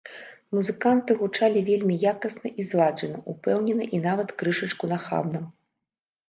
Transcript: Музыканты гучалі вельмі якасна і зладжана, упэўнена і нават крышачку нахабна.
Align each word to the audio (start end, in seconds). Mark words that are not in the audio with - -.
Музыканты 0.57 1.11
гучалі 1.19 1.61
вельмі 1.67 1.97
якасна 2.13 2.47
і 2.63 2.65
зладжана, 2.69 3.19
упэўнена 3.35 3.83
і 3.99 4.01
нават 4.07 4.35
крышачку 4.41 4.91
нахабна. 4.95 5.45